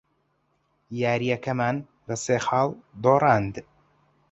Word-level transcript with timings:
یارییەکەمان 1.01 1.77
بە 2.05 2.15
سێ 2.23 2.37
خاڵ 2.45 2.69
دۆڕاند. 3.03 3.55